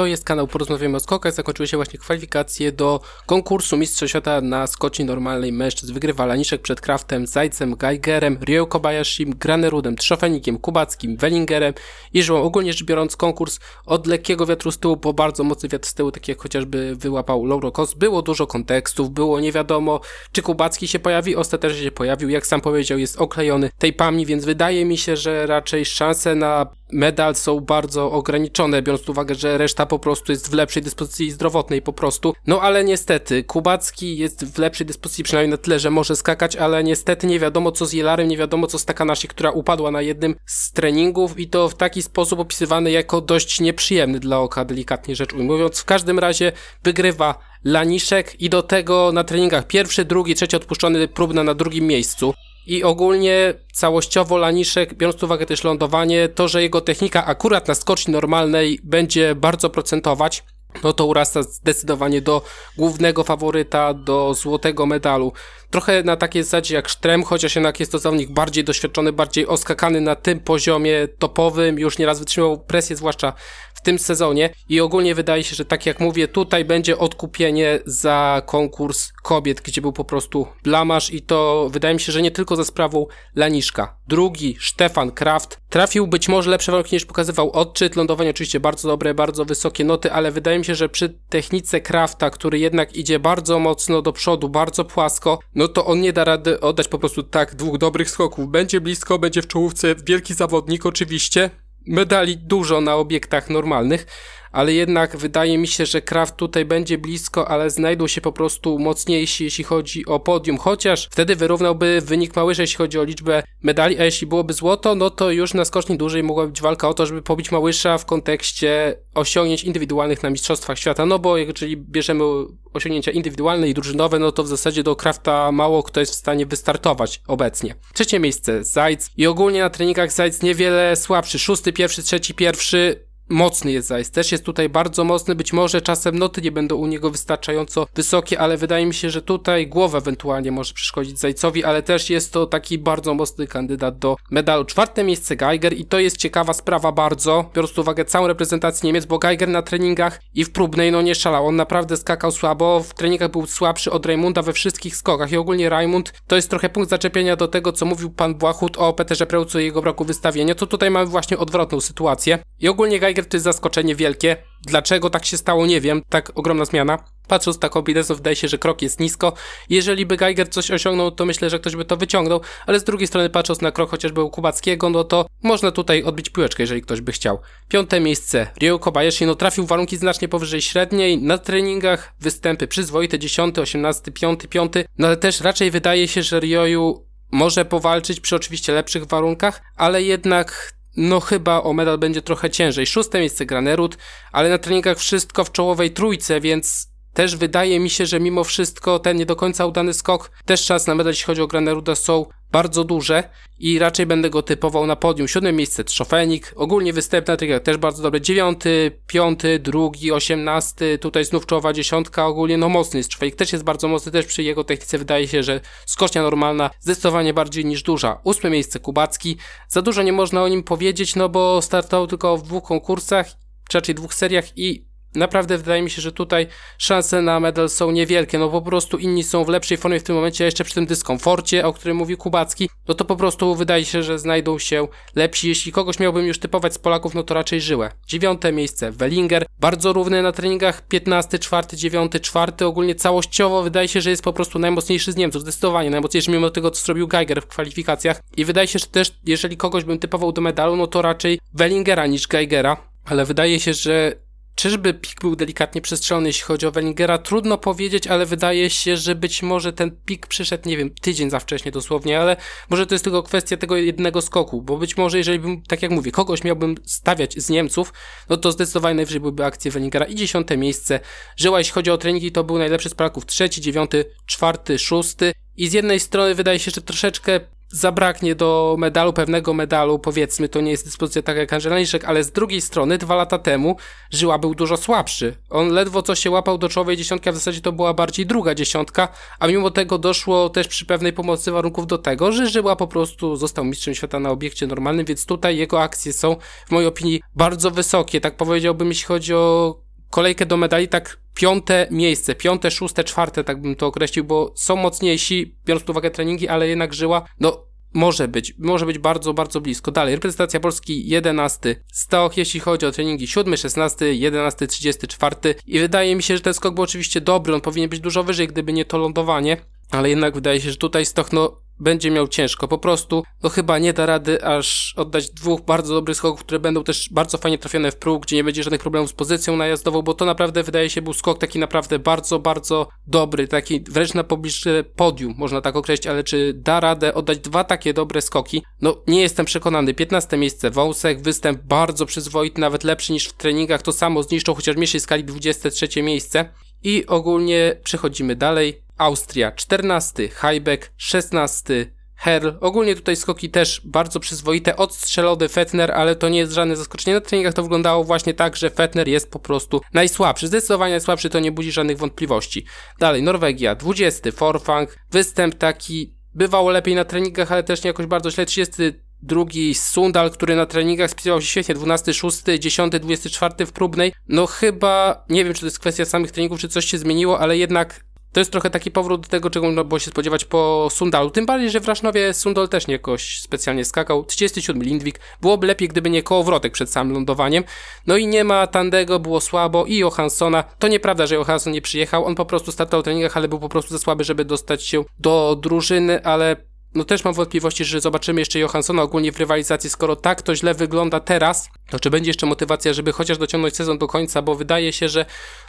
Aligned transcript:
To 0.00 0.06
jest 0.06 0.24
kanał 0.24 0.46
Porozmawiamy 0.46 0.96
o 0.96 1.00
skokach. 1.00 1.32
Zakończyły 1.34 1.66
się 1.66 1.76
właśnie 1.76 1.98
kwalifikacje 1.98 2.72
do 2.72 3.00
konkursu 3.26 3.76
Mistrza 3.76 4.08
Świata 4.08 4.40
na 4.40 4.66
skoczni 4.66 5.04
normalnej 5.04 5.52
mężczyzn. 5.52 5.94
Wygrywa 5.94 6.26
Laniszek 6.26 6.62
przed 6.62 6.80
Kraftem, 6.80 7.26
Zajcem, 7.26 7.76
Geigerem, 7.76 8.38
Ryo 8.48 8.66
Kobayashim, 8.66 9.34
Granerudem, 9.38 9.96
Trzofenikiem, 9.96 10.58
Kubackim, 10.58 11.16
Wellingerem 11.16 11.74
i 12.12 12.22
Żyłą. 12.22 12.42
Ogólnie 12.42 12.72
rzecz 12.72 12.84
biorąc 12.84 13.16
konkurs 13.16 13.58
od 13.86 14.06
lekkiego 14.06 14.46
wiatru 14.46 14.72
z 14.72 14.78
tyłu 14.78 14.96
po 14.96 15.12
bardzo 15.12 15.44
mocny 15.44 15.68
wiatr 15.68 15.88
z 15.88 15.94
tyłu, 15.94 16.10
tak 16.10 16.28
jak 16.28 16.42
chociażby 16.42 16.96
wyłapał 16.96 17.44
Lauro 17.44 17.72
Kos. 17.72 17.94
Było 17.94 18.22
dużo 18.22 18.46
kontekstów, 18.46 19.10
było 19.10 19.40
nie 19.40 19.52
wiadomo, 19.52 20.00
czy 20.32 20.42
Kubacki 20.42 20.88
się 20.88 20.98
pojawi, 20.98 21.36
ostatecznie 21.36 21.82
się 21.82 21.90
pojawił. 21.90 22.28
Jak 22.28 22.46
sam 22.46 22.60
powiedział, 22.60 22.98
jest 22.98 23.20
oklejony 23.20 23.70
tej 23.78 23.92
pami, 23.92 24.26
więc 24.26 24.44
wydaje 24.44 24.84
mi 24.84 24.98
się, 24.98 25.16
że 25.16 25.46
raczej 25.46 25.84
szanse 25.84 26.34
na 26.34 26.66
medal 26.92 27.34
są 27.34 27.60
bardzo 27.60 28.12
ograniczone, 28.12 28.82
biorąc 28.82 29.02
pod 29.02 29.10
uwagę, 29.10 29.34
że 29.34 29.58
reszta 29.58 29.86
po 29.90 29.98
prostu 29.98 30.32
jest 30.32 30.50
w 30.50 30.54
lepszej 30.54 30.82
dyspozycji 30.82 31.30
zdrowotnej 31.30 31.82
po 31.82 31.92
prostu. 31.92 32.34
No 32.46 32.60
ale 32.60 32.84
niestety, 32.84 33.44
Kubacki 33.44 34.18
jest 34.18 34.44
w 34.44 34.58
lepszej 34.58 34.86
dyspozycji 34.86 35.24
przynajmniej 35.24 35.50
na 35.50 35.56
tyle, 35.56 35.78
że 35.78 35.90
może 35.90 36.16
skakać, 36.16 36.56
ale 36.56 36.84
niestety 36.84 37.26
nie 37.26 37.38
wiadomo 37.38 37.72
co 37.72 37.86
z 37.86 37.92
Jelarem, 37.92 38.28
nie 38.28 38.36
wiadomo 38.36 38.66
co 38.66 38.78
z 38.78 38.84
Takanashi, 38.84 39.28
która 39.28 39.50
upadła 39.50 39.90
na 39.90 40.02
jednym 40.02 40.34
z 40.46 40.72
treningów 40.72 41.38
i 41.38 41.48
to 41.48 41.68
w 41.68 41.74
taki 41.74 42.02
sposób 42.02 42.40
opisywany 42.40 42.90
jako 42.90 43.20
dość 43.20 43.60
nieprzyjemny 43.60 44.20
dla 44.20 44.38
oka, 44.38 44.64
delikatnie 44.64 45.16
rzecz 45.16 45.32
ujmując. 45.32 45.80
W 45.80 45.84
każdym 45.84 46.18
razie 46.18 46.52
wygrywa 46.84 47.38
Laniszek 47.64 48.40
i 48.40 48.50
do 48.50 48.62
tego 48.62 49.12
na 49.12 49.24
treningach 49.24 49.66
pierwszy, 49.66 50.04
drugi, 50.04 50.34
trzeci 50.34 50.56
odpuszczony 50.56 51.08
próbna 51.08 51.44
na 51.44 51.54
drugim 51.54 51.86
miejscu. 51.86 52.34
I 52.66 52.84
ogólnie 52.84 53.54
całościowo 53.72 54.38
Laniszek, 54.38 54.94
biorąc 54.94 55.16
pod 55.16 55.22
uwagę 55.22 55.46
też 55.46 55.64
lądowanie, 55.64 56.28
to, 56.28 56.48
że 56.48 56.62
jego 56.62 56.80
technika 56.80 57.26
akurat 57.26 57.68
na 57.68 57.74
skoczni 57.74 58.12
normalnej 58.12 58.80
będzie 58.82 59.34
bardzo 59.34 59.70
procentować, 59.70 60.44
no 60.82 60.92
to 60.92 61.06
urasta 61.06 61.42
zdecydowanie 61.42 62.20
do 62.20 62.42
głównego 62.76 63.24
faworyta, 63.24 63.94
do 63.94 64.34
złotego 64.34 64.86
medalu. 64.86 65.32
Trochę 65.70 66.02
na 66.02 66.16
takiej 66.16 66.42
zasadzie 66.42 66.74
jak 66.74 66.88
Sztrem, 66.88 67.24
chociaż 67.24 67.54
jednak 67.54 67.80
jest 67.80 67.92
to 67.92 67.98
zawodnik 67.98 68.30
bardziej 68.30 68.64
doświadczony, 68.64 69.12
bardziej 69.12 69.46
oskakany 69.46 70.00
na 70.00 70.16
tym 70.16 70.40
poziomie 70.40 71.08
topowym, 71.18 71.78
już 71.78 71.98
nieraz 71.98 72.18
wytrzymał 72.18 72.58
presję, 72.58 72.96
zwłaszcza 72.96 73.32
w 73.74 73.82
tym 73.82 73.98
sezonie 73.98 74.50
i 74.68 74.80
ogólnie 74.80 75.14
wydaje 75.14 75.44
się, 75.44 75.56
że 75.56 75.64
tak 75.64 75.86
jak 75.86 76.00
mówię, 76.00 76.28
tutaj 76.28 76.64
będzie 76.64 76.98
odkupienie 76.98 77.78
za 77.86 78.42
konkurs 78.46 79.12
kobiet, 79.22 79.60
gdzie 79.60 79.80
był 79.80 79.92
po 79.92 80.04
prostu 80.04 80.46
blamasz 80.62 81.12
i 81.12 81.22
to 81.22 81.68
wydaje 81.70 81.94
mi 81.94 82.00
się, 82.00 82.12
że 82.12 82.22
nie 82.22 82.30
tylko 82.30 82.56
za 82.56 82.64
sprawą 82.64 83.06
Laniszka. 83.34 83.96
Drugi, 84.08 84.56
Stefan 84.60 85.10
Kraft, 85.10 85.60
trafił 85.70 86.06
być 86.06 86.28
może 86.28 86.50
lepsze 86.50 86.72
warunki 86.72 86.96
niż 86.96 87.04
pokazywał 87.04 87.50
odczyt, 87.50 87.96
lądowanie 87.96 88.30
oczywiście 88.30 88.60
bardzo 88.60 88.88
dobre, 88.88 89.14
bardzo 89.14 89.44
wysokie 89.44 89.84
noty, 89.84 90.12
ale 90.12 90.30
wydaje 90.30 90.58
mi 90.58 90.64
się, 90.64 90.74
że 90.74 90.88
przy 90.88 91.08
technice 91.28 91.80
Krafta, 91.80 92.30
który 92.30 92.58
jednak 92.58 92.96
idzie 92.96 93.18
bardzo 93.18 93.58
mocno 93.58 94.02
do 94.02 94.12
przodu, 94.12 94.48
bardzo 94.48 94.84
płasko, 94.84 95.38
no 95.54 95.68
to 95.68 95.86
on 95.86 96.00
nie 96.00 96.12
da 96.12 96.24
rady 96.24 96.60
oddać 96.60 96.88
po 96.88 96.98
prostu 96.98 97.22
tak 97.22 97.54
dwóch 97.54 97.78
dobrych 97.78 98.10
skoków. 98.10 98.48
Będzie 98.48 98.80
blisko, 98.80 99.18
będzie 99.18 99.42
w 99.42 99.46
czołówce, 99.46 99.94
wielki 100.06 100.34
zawodnik 100.34 100.86
oczywiście, 100.86 101.50
medali 101.86 102.36
dużo 102.36 102.80
na 102.80 102.96
obiektach 102.96 103.50
normalnych, 103.50 104.06
ale 104.52 104.72
jednak 104.72 105.16
wydaje 105.16 105.58
mi 105.58 105.68
się, 105.68 105.86
że 105.86 106.02
Kraft 106.02 106.36
tutaj 106.36 106.64
będzie 106.64 106.98
blisko, 106.98 107.48
ale 107.48 107.70
znajdą 107.70 108.06
się 108.06 108.20
po 108.20 108.32
prostu 108.32 108.78
mocniejsi, 108.78 109.44
jeśli 109.44 109.64
chodzi 109.64 110.06
o 110.06 110.20
podium, 110.20 110.58
chociaż 110.58 111.08
wtedy 111.10 111.36
wyrównałby 111.36 112.00
wynik 112.04 112.36
Małysze, 112.36 112.62
jeśli 112.62 112.76
chodzi 112.76 112.98
o 112.98 113.04
liczbę 113.04 113.42
medali, 113.62 113.98
a 113.98 114.04
jeśli 114.04 114.26
byłoby 114.26 114.52
złoto, 114.52 114.94
no 114.94 115.10
to 115.10 115.30
już 115.30 115.54
na 115.54 115.64
skoczni 115.64 115.98
dłużej 115.98 116.22
mogła 116.22 116.46
być 116.46 116.60
walka 116.60 116.88
o 116.88 116.94
to, 116.94 117.06
żeby 117.06 117.22
pobić 117.22 117.52
Małysza 117.52 117.98
w 117.98 118.06
kontekście 118.06 118.96
osiągnięć 119.14 119.64
indywidualnych 119.64 120.22
na 120.22 120.30
Mistrzostwach 120.30 120.78
Świata, 120.78 121.06
no 121.06 121.18
bo 121.18 121.36
jeżeli 121.36 121.76
bierzemy 121.76 122.24
osiągnięcia 122.72 123.10
indywidualne 123.10 123.68
i 123.68 123.74
drużynowe, 123.74 124.18
no 124.18 124.32
to 124.32 124.42
w 124.42 124.48
zasadzie 124.48 124.82
do 124.82 124.96
Krafta 124.96 125.52
mało 125.52 125.82
kto 125.82 126.00
jest 126.00 126.12
w 126.12 126.16
stanie 126.16 126.46
wystartować 126.46 127.22
obecnie. 127.26 127.74
Trzecie 127.94 128.20
miejsce, 128.20 128.64
Zajc. 128.64 129.10
I 129.16 129.26
ogólnie 129.26 129.60
na 129.60 129.70
treningach 129.70 130.12
Zajc 130.12 130.42
niewiele 130.42 130.96
słabszy, 130.96 131.38
szósty, 131.38 131.72
pierwszy, 131.72 132.02
trzeci, 132.02 132.34
pierwszy, 132.34 133.09
mocny 133.30 133.72
jest 133.72 133.88
Zajc, 133.88 134.10
też 134.10 134.32
jest 134.32 134.44
tutaj 134.44 134.68
bardzo 134.68 135.04
mocny, 135.04 135.34
być 135.34 135.52
może 135.52 135.80
czasem 135.80 136.18
noty 136.18 136.42
nie 136.42 136.52
będą 136.52 136.76
u 136.76 136.86
niego 136.86 137.10
wystarczająco 137.10 137.86
wysokie, 137.94 138.40
ale 138.40 138.56
wydaje 138.56 138.86
mi 138.86 138.94
się, 138.94 139.10
że 139.10 139.22
tutaj 139.22 139.66
głowa 139.66 139.98
ewentualnie 139.98 140.52
może 140.52 140.74
przeszkodzić 140.74 141.18
Zajcowi, 141.18 141.64
ale 141.64 141.82
też 141.82 142.10
jest 142.10 142.32
to 142.32 142.46
taki 142.46 142.78
bardzo 142.78 143.14
mocny 143.14 143.46
kandydat 143.46 143.98
do 143.98 144.16
medalu. 144.30 144.64
Czwarte 144.64 145.04
miejsce 145.04 145.36
Geiger 145.36 145.72
i 145.72 145.84
to 145.84 145.98
jest 145.98 146.16
ciekawa 146.16 146.52
sprawa 146.52 146.92
bardzo, 146.92 147.50
biorąc 147.54 147.72
pod 147.72 147.78
uwagę 147.78 148.04
całą 148.04 148.26
reprezentację 148.26 148.86
Niemiec, 148.86 149.06
bo 149.06 149.18
Geiger 149.18 149.48
na 149.48 149.62
treningach 149.62 150.20
i 150.34 150.44
w 150.44 150.52
próbnej 150.52 150.92
no 150.92 151.02
nie 151.02 151.14
szalał, 151.14 151.46
on 151.46 151.56
naprawdę 151.56 151.96
skakał 151.96 152.30
słabo, 152.30 152.80
w 152.80 152.94
treningach 152.94 153.30
był 153.30 153.46
słabszy 153.46 153.90
od 153.90 154.06
Raimunda 154.06 154.42
we 154.42 154.52
wszystkich 154.52 154.96
skokach. 154.96 155.32
I 155.32 155.36
ogólnie 155.36 155.68
Raimund 155.68 156.12
to 156.26 156.36
jest 156.36 156.50
trochę 156.50 156.68
punkt 156.68 156.90
zaczepienia 156.90 157.36
do 157.36 157.48
tego, 157.48 157.72
co 157.72 157.86
mówił 157.86 158.10
pan 158.10 158.34
Błachut 158.34 158.76
o 158.76 158.92
Peterze 158.92 159.26
Preucu 159.26 159.60
i 159.60 159.64
jego 159.64 159.82
braku 159.82 160.04
wystawienia, 160.04 160.54
to 160.54 160.66
tutaj 160.66 160.90
mamy 160.90 161.06
właśnie 161.06 161.38
odwrotną 161.38 161.80
sytuację. 161.80 162.38
I 162.60 162.68
ogólnie 162.68 163.00
Geiger 163.00 163.19
to 163.26 163.36
jest 163.36 163.44
zaskoczenie 163.44 163.94
wielkie. 163.94 164.36
Dlaczego 164.62 165.10
tak 165.10 165.24
się 165.24 165.36
stało, 165.36 165.66
nie 165.66 165.80
wiem. 165.80 166.02
Tak 166.08 166.32
ogromna 166.34 166.64
zmiana. 166.64 166.98
Patrząc 167.28 167.58
tak 167.58 167.72
kombinezon, 167.72 168.16
wydaje 168.16 168.36
się, 168.36 168.48
że 168.48 168.58
krok 168.58 168.82
jest 168.82 169.00
nisko. 169.00 169.32
Jeżeli 169.68 170.06
by 170.06 170.16
Geiger 170.16 170.48
coś 170.48 170.70
osiągnął, 170.70 171.10
to 171.10 171.26
myślę, 171.26 171.50
że 171.50 171.58
ktoś 171.58 171.76
by 171.76 171.84
to 171.84 171.96
wyciągnął, 171.96 172.40
ale 172.66 172.80
z 172.80 172.84
drugiej 172.84 173.06
strony 173.06 173.30
patrząc 173.30 173.60
na 173.60 173.72
krok 173.72 173.90
chociażby 173.90 174.22
u 174.22 174.30
Kubackiego, 174.30 174.90
no 174.90 175.04
to 175.04 175.26
można 175.42 175.70
tutaj 175.70 176.02
odbić 176.02 176.30
piłeczkę, 176.30 176.62
jeżeli 176.62 176.82
ktoś 176.82 177.00
by 177.00 177.12
chciał. 177.12 177.38
Piąte 177.68 178.00
miejsce, 178.00 178.46
Ryo 178.62 178.78
Kobayashi, 178.78 179.26
no 179.26 179.34
trafił 179.34 179.66
warunki 179.66 179.96
znacznie 179.96 180.28
powyżej 180.28 180.62
średniej, 180.62 181.18
na 181.18 181.38
treningach 181.38 182.14
występy 182.20 182.68
przyzwoite, 182.68 183.18
10, 183.18 183.58
18, 183.58 184.12
5, 184.12 184.40
5, 184.50 184.72
no 184.98 185.06
ale 185.06 185.16
też 185.16 185.40
raczej 185.40 185.70
wydaje 185.70 186.08
się, 186.08 186.22
że 186.22 186.40
Ryoju 186.40 187.06
może 187.32 187.64
powalczyć 187.64 188.20
przy 188.20 188.36
oczywiście 188.36 188.72
lepszych 188.72 189.04
warunkach, 189.04 189.62
ale 189.76 190.02
jednak 190.02 190.72
no 190.96 191.20
chyba 191.20 191.62
o 191.62 191.72
medal 191.72 191.98
będzie 191.98 192.22
trochę 192.22 192.50
ciężej. 192.50 192.86
Szóste 192.86 193.18
miejsce 193.18 193.46
Granerud, 193.46 193.96
ale 194.32 194.48
na 194.48 194.58
treningach 194.58 194.98
wszystko 194.98 195.44
w 195.44 195.52
czołowej 195.52 195.90
trójce, 195.90 196.40
więc 196.40 196.89
też 197.14 197.36
wydaje 197.36 197.80
mi 197.80 197.90
się, 197.90 198.06
że 198.06 198.20
mimo 198.20 198.44
wszystko 198.44 198.98
ten 198.98 199.16
nie 199.16 199.26
do 199.26 199.36
końca 199.36 199.66
udany 199.66 199.94
skok, 199.94 200.30
też 200.44 200.66
czas 200.66 200.86
na 200.86 200.94
medal, 200.94 201.10
jeśli 201.12 201.26
chodzi 201.26 201.42
o 201.42 201.46
Graneruda, 201.46 201.94
są 201.94 202.26
bardzo 202.52 202.84
duże 202.84 203.30
i 203.58 203.78
raczej 203.78 204.06
będę 204.06 204.30
go 204.30 204.42
typował 204.42 204.86
na 204.86 204.96
podium. 204.96 205.28
Siódme 205.28 205.52
miejsce 205.52 205.84
Trzofenik, 205.84 206.52
ogólnie 206.56 206.92
występ 206.92 207.28
na 207.28 207.36
treningach 207.36 207.62
też 207.62 207.76
bardzo 207.76 208.02
dobry. 208.02 208.20
Dziewiąty, 208.20 209.00
piąty, 209.06 209.58
drugi, 209.58 210.12
osiemnasty, 210.12 210.98
tutaj 210.98 211.24
znów 211.24 211.46
czołowa 211.46 211.72
dziesiątka, 211.72 212.26
ogólnie 212.26 212.58
no 212.58 212.68
mocny 212.68 212.98
jest 212.98 213.10
Trzofenik, 213.10 213.36
też 213.36 213.52
jest 213.52 213.64
bardzo 213.64 213.88
mocny, 213.88 214.12
też 214.12 214.26
przy 214.26 214.42
jego 214.42 214.64
technice 214.64 214.98
wydaje 214.98 215.28
się, 215.28 215.42
że 215.42 215.60
skocznia 215.86 216.22
normalna 216.22 216.70
zdecydowanie 216.80 217.34
bardziej 217.34 217.64
niż 217.64 217.82
duża. 217.82 218.20
Ósme 218.24 218.50
miejsce 218.50 218.80
Kubacki, 218.80 219.36
za 219.68 219.82
dużo 219.82 220.02
nie 220.02 220.12
można 220.12 220.42
o 220.42 220.48
nim 220.48 220.62
powiedzieć, 220.62 221.16
no 221.16 221.28
bo 221.28 221.62
startował 221.62 222.06
tylko 222.06 222.36
w 222.36 222.42
dwóch 222.42 222.64
konkursach, 222.64 223.26
czy 223.68 223.78
raczej 223.78 223.94
dwóch 223.94 224.14
seriach 224.14 224.58
i 224.58 224.89
Naprawdę 225.14 225.58
wydaje 225.58 225.82
mi 225.82 225.90
się, 225.90 226.02
że 226.02 226.12
tutaj 226.12 226.46
szanse 226.78 227.22
na 227.22 227.40
medal 227.40 227.68
są 227.68 227.90
niewielkie, 227.90 228.38
no 228.38 228.48
po 228.48 228.62
prostu 228.62 228.98
inni 228.98 229.22
są 229.24 229.44
w 229.44 229.48
lepszej 229.48 229.78
formie 229.78 230.00
w 230.00 230.02
tym 230.02 230.16
momencie, 230.16 230.44
a 230.44 230.46
jeszcze 230.46 230.64
przy 230.64 230.74
tym 230.74 230.86
dyskomforcie, 230.86 231.66
o 231.66 231.72
którym 231.72 231.96
mówił 231.96 232.16
Kubacki, 232.16 232.70
no 232.88 232.94
to 232.94 233.04
po 233.04 233.16
prostu 233.16 233.54
wydaje 233.54 233.84
się, 233.84 234.02
że 234.02 234.18
znajdą 234.18 234.58
się 234.58 234.88
lepsi. 235.14 235.48
Jeśli 235.48 235.72
kogoś 235.72 235.98
miałbym 235.98 236.26
już 236.26 236.38
typować 236.38 236.74
z 236.74 236.78
Polaków, 236.78 237.14
no 237.14 237.22
to 237.22 237.34
raczej 237.34 237.60
Żyłę. 237.60 237.90
Dziewiąte 238.06 238.52
miejsce, 238.52 238.92
Wellinger, 238.92 239.46
bardzo 239.58 239.92
równy 239.92 240.22
na 240.22 240.32
treningach, 240.32 240.88
15, 240.88 241.38
4, 241.38 241.66
9, 241.74 242.12
4, 242.22 242.52
ogólnie 242.66 242.94
całościowo 242.94 243.62
wydaje 243.62 243.88
się, 243.88 244.00
że 244.00 244.10
jest 244.10 244.24
po 244.24 244.32
prostu 244.32 244.58
najmocniejszy 244.58 245.12
z 245.12 245.16
Niemców, 245.16 245.42
zdecydowanie 245.42 245.90
najmocniejszy 245.90 246.30
mimo 246.30 246.50
tego, 246.50 246.70
co 246.70 246.84
zrobił 246.84 247.08
Geiger 247.08 247.42
w 247.42 247.46
kwalifikacjach 247.46 248.20
i 248.36 248.44
wydaje 248.44 248.66
się, 248.66 248.78
że 248.78 248.86
też 248.86 249.12
jeżeli 249.26 249.56
kogoś 249.56 249.84
bym 249.84 249.98
typował 249.98 250.32
do 250.32 250.40
medalu, 250.40 250.76
no 250.76 250.86
to 250.86 251.02
raczej 251.02 251.38
Wellingera 251.54 252.06
niż 252.06 252.28
Geigera, 252.28 252.76
ale 253.04 253.24
wydaje 253.24 253.60
się, 253.60 253.74
że 253.74 254.12
Czyżby 254.60 254.94
pik 254.94 255.20
był 255.20 255.36
delikatnie 255.36 255.80
przestrzelony, 255.80 256.28
jeśli 256.28 256.42
chodzi 256.42 256.66
o 256.66 256.70
Wellingera? 256.70 257.18
Trudno 257.18 257.58
powiedzieć, 257.58 258.06
ale 258.06 258.26
wydaje 258.26 258.70
się, 258.70 258.96
że 258.96 259.14
być 259.14 259.42
może 259.42 259.72
ten 259.72 259.96
pik 260.04 260.26
przyszedł, 260.26 260.68
nie 260.68 260.76
wiem, 260.76 260.90
tydzień 261.00 261.30
za 261.30 261.40
wcześnie 261.40 261.72
dosłownie, 261.72 262.20
ale 262.20 262.36
może 262.70 262.86
to 262.86 262.94
jest 262.94 263.04
tylko 263.04 263.22
kwestia 263.22 263.56
tego 263.56 263.76
jednego 263.76 264.22
skoku, 264.22 264.62
bo 264.62 264.76
być 264.76 264.96
może 264.96 265.18
jeżeli 265.18 265.38
bym, 265.38 265.62
tak 265.62 265.82
jak 265.82 265.90
mówię, 265.90 266.12
kogoś 266.12 266.44
miałbym 266.44 266.74
stawiać 266.84 267.34
z 267.34 267.50
Niemców, 267.50 267.92
no 268.28 268.36
to 268.36 268.52
zdecydowanie 268.52 268.94
najwyżej 268.94 269.20
byłyby 269.20 269.44
akcje 269.44 269.70
Wellingera 269.70 270.06
i 270.06 270.14
dziesiąte 270.14 270.56
miejsce. 270.56 271.00
Żyła, 271.36 271.58
jeśli 271.58 271.72
chodzi 271.72 271.90
o 271.90 271.98
treningi, 271.98 272.32
to 272.32 272.44
był 272.44 272.58
najlepszy 272.58 272.88
z 272.88 272.94
Polaków 272.94 273.26
trzeci, 273.26 273.60
dziewiąty, 273.60 274.04
czwarty, 274.26 274.78
szósty 274.78 275.32
i 275.56 275.68
z 275.68 275.72
jednej 275.72 276.00
strony 276.00 276.34
wydaje 276.34 276.58
się, 276.58 276.70
że 276.70 276.80
troszeczkę 276.80 277.40
zabraknie 277.70 278.34
do 278.34 278.76
medalu, 278.78 279.12
pewnego 279.12 279.54
medalu, 279.54 279.98
powiedzmy, 279.98 280.48
to 280.48 280.60
nie 280.60 280.70
jest 280.70 280.84
dyspozycja 280.84 281.22
taka 281.22 281.40
jak 281.40 281.52
Angela 281.52 281.78
Niszek, 281.78 282.04
ale 282.04 282.24
z 282.24 282.32
drugiej 282.32 282.60
strony 282.60 282.98
dwa 282.98 283.14
lata 283.14 283.38
temu 283.38 283.76
Żyła 284.10 284.38
był 284.38 284.54
dużo 284.54 284.76
słabszy. 284.76 285.36
On 285.50 285.68
ledwo 285.68 286.02
co 286.02 286.14
się 286.14 286.30
łapał 286.30 286.58
do 286.58 286.68
czołowej 286.68 286.96
dziesiątki, 286.96 287.28
a 287.28 287.32
w 287.32 287.34
zasadzie 287.34 287.60
to 287.60 287.72
była 287.72 287.94
bardziej 287.94 288.26
druga 288.26 288.54
dziesiątka, 288.54 289.08
a 289.38 289.46
mimo 289.46 289.70
tego 289.70 289.98
doszło 289.98 290.48
też 290.48 290.68
przy 290.68 290.86
pewnej 290.86 291.12
pomocy 291.12 291.50
warunków 291.52 291.86
do 291.86 291.98
tego, 291.98 292.32
że 292.32 292.46
Żyła 292.46 292.76
po 292.76 292.86
prostu 292.86 293.36
został 293.36 293.64
mistrzem 293.64 293.94
świata 293.94 294.20
na 294.20 294.30
obiekcie 294.30 294.66
normalnym, 294.66 295.06
więc 295.06 295.26
tutaj 295.26 295.56
jego 295.56 295.82
akcje 295.82 296.12
są 296.12 296.36
w 296.66 296.70
mojej 296.70 296.88
opinii 296.88 297.20
bardzo 297.34 297.70
wysokie, 297.70 298.20
tak 298.20 298.36
powiedziałbym, 298.36 298.88
jeśli 298.88 299.06
chodzi 299.06 299.34
o 299.34 299.76
kolejkę 300.10 300.46
do 300.46 300.56
medali 300.56 300.88
tak 300.88 301.20
piąte 301.34 301.86
miejsce, 301.90 302.34
piąte, 302.34 302.70
szóste, 302.70 303.04
czwarte, 303.04 303.44
tak 303.44 303.60
bym 303.60 303.76
to 303.76 303.86
określił, 303.86 304.24
bo 304.24 304.52
są 304.56 304.76
mocniejsi, 304.76 305.58
biorąc 305.66 305.84
pod 305.84 305.90
uwagę 305.90 306.10
treningi, 306.10 306.48
ale 306.48 306.68
jednak 306.68 306.94
żyła, 306.94 307.24
no 307.40 307.70
może 307.94 308.28
być, 308.28 308.54
może 308.58 308.86
być 308.86 308.98
bardzo, 308.98 309.34
bardzo 309.34 309.60
blisko. 309.60 309.92
Dalej, 309.92 310.14
reprezentacja 310.14 310.60
Polski 310.60 311.08
11 311.08 311.84
Stoch, 311.92 312.36
jeśli 312.36 312.60
chodzi 312.60 312.86
o 312.86 312.92
treningi 312.92 313.26
7, 313.26 313.56
16, 313.56 314.14
11, 314.14 314.66
34 314.66 315.36
i 315.66 315.78
wydaje 315.78 316.16
mi 316.16 316.22
się, 316.22 316.36
że 316.36 316.42
ten 316.42 316.54
skok 316.54 316.74
był 316.74 316.84
oczywiście 316.84 317.20
dobry, 317.20 317.54
on 317.54 317.60
powinien 317.60 317.90
być 317.90 318.00
dużo 318.00 318.24
wyżej, 318.24 318.48
gdyby 318.48 318.72
nie 318.72 318.84
to 318.84 318.98
lądowanie, 318.98 319.56
ale 319.90 320.10
jednak 320.10 320.34
wydaje 320.34 320.60
się, 320.60 320.70
że 320.70 320.76
tutaj 320.76 321.06
Stoch 321.06 321.32
no 321.32 321.60
będzie 321.80 322.10
miał 322.10 322.28
ciężko. 322.28 322.68
Po 322.68 322.78
prostu, 322.78 323.22
no 323.42 323.48
chyba 323.48 323.78
nie 323.78 323.92
da 323.92 324.06
rady 324.06 324.44
aż 324.44 324.94
oddać 324.96 325.30
dwóch 325.30 325.60
bardzo 325.60 325.94
dobrych 325.94 326.16
skoków, 326.16 326.40
które 326.40 326.58
będą 326.58 326.84
też 326.84 327.08
bardzo 327.12 327.38
fajnie 327.38 327.58
trafione 327.58 327.90
w 327.92 327.96
próg, 327.96 328.22
gdzie 328.22 328.36
nie 328.36 328.44
będzie 328.44 328.62
żadnych 328.62 328.80
problemów 328.80 329.10
z 329.10 329.12
pozycją 329.12 329.56
najazdową, 329.56 330.02
bo 330.02 330.14
to 330.14 330.24
naprawdę 330.24 330.62
wydaje 330.62 330.90
się 330.90 331.02
był 331.02 331.12
skok 331.12 331.38
taki 331.38 331.58
naprawdę 331.58 331.98
bardzo, 331.98 332.38
bardzo 332.38 332.88
dobry, 333.06 333.48
taki 333.48 333.80
wręcz 333.80 334.14
na 334.14 334.24
pobliżu 334.24 334.70
podium, 334.96 335.34
można 335.38 335.60
tak 335.60 335.76
określić, 335.76 336.06
ale 336.06 336.24
czy 336.24 336.52
da 336.54 336.80
radę 336.80 337.14
oddać 337.14 337.38
dwa 337.38 337.64
takie 337.64 337.94
dobre 337.94 338.22
skoki? 338.22 338.62
No 338.80 338.96
nie 339.06 339.20
jestem 339.20 339.46
przekonany. 339.46 339.94
15 339.94 340.36
miejsce 340.36 340.70
Wąsek, 340.70 341.22
występ 341.22 341.62
bardzo 341.62 342.06
przyzwoity, 342.06 342.60
nawet 342.60 342.84
lepszy 342.84 343.12
niż 343.12 343.28
w 343.28 343.32
treningach, 343.32 343.82
to 343.82 343.92
samo 343.92 344.22
zniszczą, 344.22 344.54
chociaż 344.54 344.76
mniejszej 344.76 345.00
skali 345.00 345.24
23 345.24 346.02
miejsce. 346.02 346.48
I 346.82 347.06
ogólnie 347.06 347.76
przechodzimy 347.84 348.36
dalej. 348.36 348.82
Austria 349.00 349.52
14, 349.52 350.28
Heibeck 350.28 350.92
16, 350.96 351.92
Herl. 352.14 352.50
Ogólnie 352.60 352.94
tutaj 352.94 353.16
skoki 353.16 353.50
też 353.50 353.80
bardzo 353.84 354.20
przyzwoite. 354.20 354.76
Odstrzelony 354.76 355.48
Fetner, 355.48 355.90
ale 355.90 356.16
to 356.16 356.28
nie 356.28 356.38
jest 356.38 356.52
żadne 356.52 356.76
zaskoczenie. 356.76 357.14
Na 357.14 357.20
treningach 357.20 357.54
to 357.54 357.62
wyglądało 357.62 358.04
właśnie 358.04 358.34
tak, 358.34 358.56
że 358.56 358.70
Fetner 358.70 359.08
jest 359.08 359.30
po 359.30 359.38
prostu 359.38 359.80
najsłabszy. 359.94 360.48
Zdecydowanie 360.48 360.92
najsłabszy, 360.92 361.30
to 361.30 361.40
nie 361.40 361.52
budzi 361.52 361.72
żadnych 361.72 361.98
wątpliwości. 361.98 362.64
Dalej, 362.98 363.22
Norwegia 363.22 363.74
20, 363.74 364.32
Forfang. 364.32 364.96
Występ 365.10 365.54
taki 365.54 366.14
bywało 366.34 366.70
lepiej 366.70 366.94
na 366.94 367.04
treningach, 367.04 367.52
ale 367.52 367.62
też 367.62 367.84
nie 367.84 367.88
jakoś 367.88 368.06
bardzo 368.06 368.30
źle. 368.30 368.46
30 368.46 368.82
drugi 369.22 369.74
Sundal, 369.74 370.30
który 370.30 370.56
na 370.56 370.66
treningach 370.66 371.10
spisywał 371.10 371.40
się 371.40 371.46
świetnie, 371.46 371.74
12, 371.74 372.14
6, 372.14 372.42
10, 372.58 372.92
24 372.92 373.66
w 373.66 373.72
próbnej. 373.72 374.12
No 374.28 374.46
chyba, 374.46 375.24
nie 375.28 375.44
wiem 375.44 375.54
czy 375.54 375.60
to 375.60 375.66
jest 375.66 375.78
kwestia 375.78 376.04
samych 376.04 376.30
treningów, 376.30 376.60
czy 376.60 376.68
coś 376.68 376.84
się 376.84 376.98
zmieniło, 376.98 377.40
ale 377.40 377.56
jednak 377.56 378.09
to 378.32 378.40
jest 378.40 378.52
trochę 378.52 378.70
taki 378.70 378.90
powrót 378.90 379.20
do 379.20 379.28
tego, 379.28 379.50
czego 379.50 379.66
można 379.66 379.84
było 379.84 379.98
się 379.98 380.10
spodziewać 380.10 380.44
po 380.44 380.88
Sundalu. 380.90 381.30
Tym 381.30 381.46
bardziej, 381.46 381.70
że 381.70 381.80
w 381.80 381.88
Rasznowie 381.88 382.34
Sundal 382.34 382.68
też 382.68 382.86
nie 382.86 382.92
jakoś 382.92 383.40
specjalnie 383.40 383.84
skakał. 383.84 384.24
37 384.24 384.82
Lindwik. 384.82 385.20
Byłoby 385.40 385.66
lepiej, 385.66 385.88
gdyby 385.88 386.10
nie 386.10 386.22
kołowrotek 386.22 386.72
przed 386.72 386.90
samym 386.90 387.14
lądowaniem. 387.14 387.64
No 388.06 388.16
i 388.16 388.26
nie 388.26 388.44
ma 388.44 388.66
Tandego, 388.66 389.18
było 389.18 389.40
słabo 389.40 389.86
i 389.86 389.96
Johanssona. 389.96 390.64
To 390.78 390.88
nieprawda, 390.88 391.26
że 391.26 391.34
Johansson 391.34 391.72
nie 391.72 391.82
przyjechał. 391.82 392.24
On 392.24 392.34
po 392.34 392.46
prostu 392.46 392.72
startował 392.72 393.02
w 393.02 393.04
treningach, 393.04 393.36
ale 393.36 393.48
był 393.48 393.58
po 393.58 393.68
prostu 393.68 393.90
za 393.90 393.98
słaby, 393.98 394.24
żeby 394.24 394.44
dostać 394.44 394.84
się 394.84 395.04
do 395.18 395.58
drużyny, 395.62 396.24
ale 396.24 396.69
no 396.94 397.04
też 397.04 397.24
mam 397.24 397.34
wątpliwości, 397.34 397.84
że 397.84 398.00
zobaczymy 398.00 398.40
jeszcze 398.40 398.58
Johanssona 398.58 399.02
ogólnie 399.02 399.32
w 399.32 399.38
rywalizacji, 399.38 399.90
skoro 399.90 400.16
tak 400.16 400.42
to 400.42 400.54
źle 400.54 400.74
wygląda 400.74 401.20
teraz, 401.20 401.68
to 401.90 402.00
czy 402.00 402.10
będzie 402.10 402.30
jeszcze 402.30 402.46
motywacja, 402.46 402.92
żeby 402.92 403.12
chociaż 403.12 403.38
dociągnąć 403.38 403.76
sezon 403.76 403.98
do 403.98 404.06
końca, 404.06 404.42
bo 404.42 404.54
wydaje 404.54 404.92
się, 404.92 405.08
że 405.08 405.26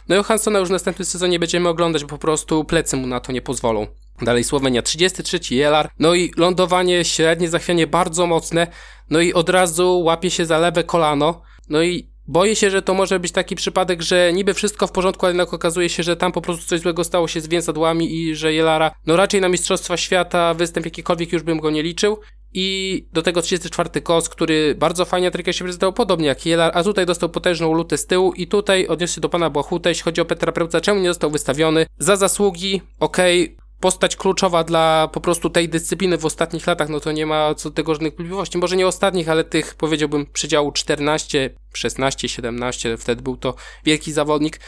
no 0.08 0.14
Johanssona 0.14 0.58
już 0.58 0.68
w 0.68 0.72
następnym 0.72 1.06
sezonie 1.06 1.38
będziemy 1.38 1.68
oglądać, 1.68 2.02
bo 2.02 2.08
po 2.08 2.18
prostu 2.18 2.64
plecy 2.64 2.96
mu 2.96 3.06
na 3.06 3.20
to 3.20 3.32
nie 3.32 3.42
pozwolą. 3.42 3.86
Dalej 4.22 4.44
Słowenia 4.44 4.82
33 4.82 5.54
Jelar, 5.54 5.90
no 5.98 6.14
i 6.14 6.32
lądowanie 6.36 7.04
średnie, 7.04 7.48
zachwianie 7.48 7.86
bardzo 7.86 8.26
mocne, 8.26 8.66
no 9.10 9.20
i 9.20 9.32
od 9.32 9.48
razu 9.48 10.00
łapie 10.00 10.30
się 10.30 10.46
za 10.46 10.58
lewe 10.58 10.84
kolano, 10.84 11.42
no 11.68 11.82
i 11.82 12.11
Boję 12.32 12.56
się, 12.56 12.70
że 12.70 12.82
to 12.82 12.94
może 12.94 13.20
być 13.20 13.32
taki 13.32 13.56
przypadek, 13.56 14.02
że 14.02 14.32
niby 14.32 14.54
wszystko 14.54 14.86
w 14.86 14.92
porządku, 14.92 15.26
ale 15.26 15.32
jednak 15.32 15.54
okazuje 15.54 15.88
się, 15.88 16.02
że 16.02 16.16
tam 16.16 16.32
po 16.32 16.40
prostu 16.40 16.66
coś 16.66 16.80
złego 16.80 17.04
stało 17.04 17.28
się 17.28 17.40
z 17.40 17.48
więzadłami 17.48 18.14
i 18.14 18.36
że 18.36 18.52
Jelara, 18.52 18.90
no 19.06 19.16
raczej 19.16 19.40
na 19.40 19.48
Mistrzostwa 19.48 19.96
Świata 19.96 20.54
występ 20.54 20.86
jakikolwiek 20.86 21.32
już 21.32 21.42
bym 21.42 21.60
go 21.60 21.70
nie 21.70 21.82
liczył. 21.82 22.20
I 22.54 23.06
do 23.12 23.22
tego 23.22 23.42
34 23.42 24.00
kos, 24.00 24.28
który 24.28 24.74
bardzo 24.74 25.04
fajnie 25.04 25.30
trójkę 25.30 25.52
się 25.52 25.64
prezentował, 25.64 25.92
podobnie 25.92 26.26
jak 26.26 26.46
Jelar, 26.46 26.72
a 26.74 26.82
tutaj 26.82 27.06
dostał 27.06 27.28
potężną 27.28 27.72
lutę 27.72 27.98
z 27.98 28.06
tyłu 28.06 28.32
i 28.32 28.46
tutaj 28.46 28.86
odniósł 28.86 29.14
się 29.14 29.20
do 29.20 29.28
pana 29.28 29.50
Błachutę, 29.50 29.88
jeśli 29.88 30.02
chodzi 30.02 30.20
o 30.20 30.24
Petra 30.24 30.52
Prełca, 30.52 30.80
czemu 30.80 31.00
nie 31.00 31.08
został 31.08 31.30
wystawiony? 31.30 31.86
Za 31.98 32.16
zasługi, 32.16 32.82
okej, 33.00 33.44
okay, 33.44 33.61
postać 33.82 34.16
kluczowa 34.16 34.64
dla 34.64 35.08
po 35.12 35.20
prostu 35.20 35.50
tej 35.50 35.68
dyscypliny 35.68 36.18
w 36.18 36.26
ostatnich 36.26 36.66
latach, 36.66 36.88
no 36.88 37.00
to 37.00 37.12
nie 37.12 37.26
ma 37.26 37.54
co 37.54 37.70
do 37.70 37.74
tego 37.76 37.94
żadnych 37.94 38.12
wątpliwości. 38.12 38.58
Może 38.58 38.76
nie 38.76 38.86
ostatnich, 38.86 39.28
ale 39.28 39.44
tych 39.44 39.74
powiedziałbym 39.74 40.26
przedziału 40.26 40.72
14, 40.72 41.50
16, 41.72 42.28
17, 42.28 42.96
wtedy 42.96 43.22
był 43.22 43.36
to 43.36 43.54
wielki 43.84 44.12
zawodnik, 44.12 44.60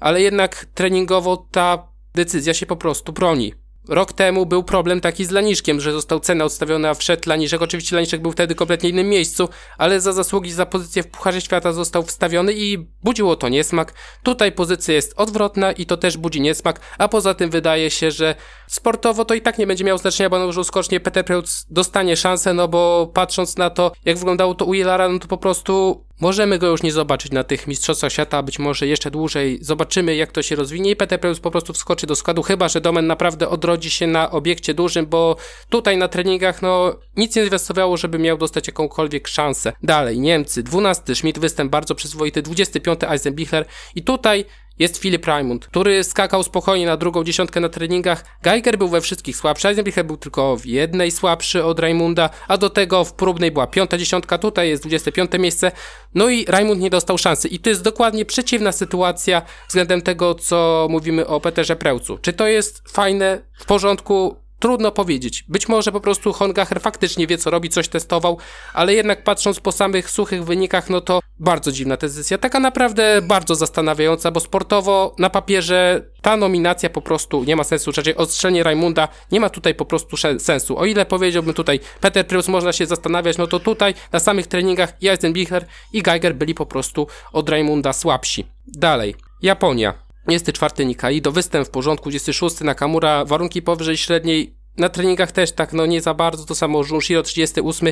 ale 0.00 0.22
jednak 0.22 0.66
treningowo 0.74 1.46
ta 1.50 1.88
decyzja 2.14 2.54
się 2.54 2.66
po 2.66 2.76
prostu 2.76 3.12
broni. 3.12 3.54
Rok 3.90 4.12
temu 4.12 4.46
był 4.46 4.62
problem 4.62 5.00
taki 5.00 5.24
z 5.24 5.30
Laniszkiem, 5.30 5.80
że 5.80 5.92
został 5.92 6.20
cena 6.20 6.44
odstawiona, 6.44 6.94
wszedł 6.94 7.28
Laniszek. 7.28 7.62
Oczywiście 7.62 7.96
Laniszek 7.96 8.22
był 8.22 8.32
wtedy 8.32 8.54
kompletnie 8.54 8.88
innym 8.90 9.08
miejscu, 9.08 9.48
ale 9.78 10.00
za 10.00 10.12
zasługi 10.12 10.52
za 10.52 10.66
pozycję 10.66 11.02
w 11.02 11.06
Pucharze 11.06 11.40
Świata 11.40 11.72
został 11.72 12.02
wstawiony 12.02 12.52
i 12.52 12.78
budziło 13.04 13.36
to 13.36 13.48
niesmak. 13.48 13.94
Tutaj 14.22 14.52
pozycja 14.52 14.94
jest 14.94 15.14
odwrotna 15.16 15.72
i 15.72 15.86
to 15.86 15.96
też 15.96 16.16
budzi 16.16 16.40
niesmak, 16.40 16.80
a 16.98 17.08
poza 17.08 17.34
tym 17.34 17.50
wydaje 17.50 17.90
się, 17.90 18.10
że 18.10 18.34
sportowo 18.66 19.24
to 19.24 19.34
i 19.34 19.40
tak 19.40 19.58
nie 19.58 19.66
będzie 19.66 19.84
miało 19.84 19.98
znaczenia, 19.98 20.30
bo 20.30 20.38
na 20.38 20.46
dużo 20.46 20.64
skocznie 20.64 21.00
Peter 21.00 21.24
Preutz 21.24 21.66
dostanie 21.70 22.16
szansę, 22.16 22.54
no 22.54 22.68
bo 22.68 23.10
patrząc 23.14 23.56
na 23.56 23.70
to, 23.70 23.92
jak 24.04 24.18
wyglądało 24.18 24.54
to 24.54 24.64
u 24.64 24.74
Jelara, 24.74 25.08
no 25.08 25.18
to 25.18 25.28
po 25.28 25.38
prostu 25.38 26.04
Możemy 26.20 26.58
go 26.58 26.66
już 26.66 26.82
nie 26.82 26.92
zobaczyć 26.92 27.32
na 27.32 27.44
tych 27.44 27.66
Mistrzostwach 27.66 28.12
Świata, 28.12 28.42
być 28.42 28.58
może 28.58 28.86
jeszcze 28.86 29.10
dłużej. 29.10 29.58
Zobaczymy, 29.60 30.16
jak 30.16 30.32
to 30.32 30.42
się 30.42 30.56
rozwinie 30.56 30.90
i 30.90 30.96
Peter 30.96 31.20
po 31.42 31.50
prostu 31.50 31.72
wskoczy 31.72 32.06
do 32.06 32.16
składu, 32.16 32.42
chyba, 32.42 32.68
że 32.68 32.80
Domen 32.80 33.06
naprawdę 33.06 33.48
odrodzi 33.48 33.90
się 33.90 34.06
na 34.06 34.30
obiekcie 34.30 34.74
dużym, 34.74 35.06
bo 35.06 35.36
tutaj 35.68 35.96
na 35.96 36.08
treningach, 36.08 36.62
no, 36.62 36.96
nic 37.16 37.36
nie 37.36 37.46
zwiastowało, 37.46 37.96
żeby 37.96 38.18
miał 38.18 38.38
dostać 38.38 38.66
jakąkolwiek 38.66 39.28
szansę. 39.28 39.72
Dalej, 39.82 40.20
Niemcy, 40.20 40.62
12 40.62 41.14
Schmidt, 41.14 41.38
występ 41.38 41.70
bardzo 41.70 41.94
przyzwoity, 41.94 42.42
25 42.42 43.00
Eisenbichler 43.04 43.64
i 43.94 44.02
tutaj 44.02 44.44
jest 44.78 44.98
Philip 44.98 45.26
Raimund, 45.26 45.66
który 45.66 46.04
skakał 46.04 46.42
spokojnie 46.42 46.86
na 46.86 46.96
drugą 46.96 47.24
dziesiątkę 47.24 47.60
na 47.60 47.68
treningach. 47.68 48.24
Geiger 48.42 48.78
był 48.78 48.88
we 48.88 49.00
wszystkich 49.00 49.36
słabszy, 49.36 49.68
Eisenbichler 49.68 50.06
był 50.06 50.16
tylko 50.16 50.56
w 50.56 50.66
jednej 50.66 51.10
słabszy 51.10 51.64
od 51.64 51.80
Raimunda, 51.80 52.30
a 52.48 52.56
do 52.56 52.70
tego 52.70 53.04
w 53.04 53.12
próbnej 53.12 53.50
była 53.50 53.66
piąta 53.66 53.98
dziesiątka, 53.98 54.38
tutaj 54.38 54.68
jest 54.68 54.82
25 54.82 55.30
miejsce. 55.38 55.72
No 56.14 56.28
i 56.28 56.44
Raimund 56.44 56.80
nie 56.80 56.90
dostał 56.90 57.18
szansy. 57.18 57.48
I 57.48 57.58
to 57.58 57.70
jest 57.70 57.82
dokładnie 57.82 58.24
przeciwna 58.24 58.72
sytuacja 58.72 59.42
względem 59.68 60.02
tego, 60.02 60.34
co 60.34 60.86
mówimy 60.90 61.26
o 61.26 61.40
Peterze 61.40 61.76
Prełcu. 61.76 62.18
Czy 62.18 62.32
to 62.32 62.46
jest 62.46 62.82
fajne, 62.88 63.42
w 63.58 63.64
porządku? 63.64 64.36
Trudno 64.60 64.92
powiedzieć. 64.92 65.44
Być 65.48 65.68
może 65.68 65.92
po 65.92 66.00
prostu 66.00 66.32
Hongacher 66.32 66.80
faktycznie 66.80 67.26
wie, 67.26 67.38
co 67.38 67.50
robi, 67.50 67.68
coś 67.68 67.88
testował, 67.88 68.38
ale 68.74 68.94
jednak 68.94 69.24
patrząc 69.24 69.60
po 69.60 69.72
samych 69.72 70.10
suchych 70.10 70.44
wynikach, 70.44 70.90
no 70.90 71.00
to 71.00 71.20
bardzo 71.38 71.72
dziwna 71.72 71.96
decyzja. 71.96 72.38
Taka 72.38 72.60
naprawdę 72.60 73.22
bardzo 73.22 73.54
zastanawiająca, 73.54 74.30
bo 74.30 74.40
sportowo 74.40 75.14
na 75.18 75.30
papierze 75.30 76.10
ta 76.22 76.36
nominacja 76.36 76.90
po 76.90 77.02
prostu 77.02 77.44
nie 77.44 77.56
ma 77.56 77.64
sensu. 77.64 77.92
Raczej 77.96 78.16
odstrzelenie 78.16 78.62
Raimunda 78.62 79.08
nie 79.32 79.40
ma 79.40 79.50
tutaj 79.50 79.74
po 79.74 79.84
prostu 79.84 80.16
sensu. 80.38 80.78
O 80.78 80.84
ile 80.84 81.06
powiedziałbym 81.06 81.54
tutaj 81.54 81.80
Peter 82.00 82.26
Prius 82.26 82.48
można 82.48 82.72
się 82.72 82.86
zastanawiać, 82.86 83.38
no 83.38 83.46
to 83.46 83.60
tutaj 83.60 83.94
na 84.12 84.18
samych 84.18 84.46
treningach 84.46 85.02
i 85.02 85.08
Eisenbichler 85.08 85.66
i 85.92 86.02
Geiger 86.02 86.34
byli 86.34 86.54
po 86.54 86.66
prostu 86.66 87.06
od 87.32 87.48
Raimunda 87.48 87.92
słabsi. 87.92 88.46
Dalej. 88.66 89.14
Japonia. 89.42 90.09
24 90.30 90.86
Nikai, 90.86 91.22
do 91.22 91.32
występ 91.32 91.68
w 91.68 91.70
porządku, 91.70 92.10
26 92.10 92.60
Nakamura, 92.60 93.24
warunki 93.24 93.62
powyżej 93.62 93.96
średniej, 93.96 94.54
na 94.76 94.88
treningach 94.88 95.32
też 95.32 95.52
tak, 95.52 95.72
no 95.72 95.86
nie 95.86 96.00
za 96.00 96.14
bardzo, 96.14 96.44
to 96.44 96.54
samo 96.54 96.82
Junshiro 96.90 97.22
38. 97.22 97.88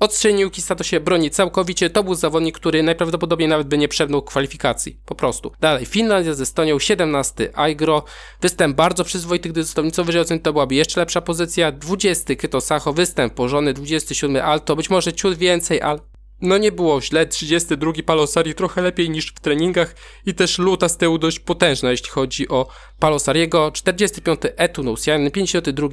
Odstrzelił 0.00 0.50
Kista 0.50 0.74
to 0.74 0.84
się 0.84 1.00
broni 1.00 1.30
całkowicie, 1.30 1.90
to 1.90 2.04
był 2.04 2.14
zawodnik, 2.14 2.56
który 2.56 2.82
najprawdopodobniej 2.82 3.48
nawet 3.48 3.68
by 3.68 3.78
nie 3.78 3.88
przebnął 3.88 4.22
kwalifikacji, 4.22 5.00
po 5.04 5.14
prostu. 5.14 5.52
Dalej, 5.60 5.86
Finlandia 5.86 6.34
z 6.34 6.40
Estonią, 6.40 6.78
17 6.78 7.58
Aigro, 7.58 8.04
występ 8.40 8.76
bardzo 8.76 9.04
przyzwoity, 9.04 9.48
gdy 9.48 9.64
został 9.64 9.84
nieco 9.84 10.04
wyżej 10.04 10.22
oceniony, 10.22 10.42
to 10.42 10.52
byłaby 10.52 10.74
jeszcze 10.74 11.00
lepsza 11.00 11.20
pozycja, 11.20 11.72
20 11.72 12.34
Kyto 12.34 12.60
Sacho, 12.60 12.92
występ 12.92 13.34
pożony, 13.34 13.74
27 13.74 14.44
Alto, 14.44 14.76
być 14.76 14.90
może 14.90 15.12
ciut 15.12 15.38
więcej, 15.38 15.82
ale 15.82 15.98
no 16.40 16.58
nie 16.58 16.72
było 16.72 17.00
źle, 17.00 17.26
32 17.26 17.92
Palosari 18.06 18.54
trochę 18.54 18.82
lepiej 18.82 19.10
niż 19.10 19.26
w 19.26 19.40
treningach 19.40 19.94
i 20.26 20.34
też 20.34 20.58
luta 20.58 20.88
z 20.88 20.96
tyłu 20.96 21.18
dość 21.18 21.40
potężna, 21.40 21.90
jeśli 21.90 22.08
chodzi 22.08 22.48
o 22.48 22.68
Palosariego. 22.98 23.70
45 23.72 24.40
Etunusian, 24.56 25.30
52 25.30 25.88